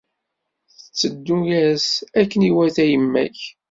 Tteddu-as 0.75 1.85
akken 2.19 2.41
iwata 2.49 2.83
i 2.85 2.91
yemma-k. 2.91 3.39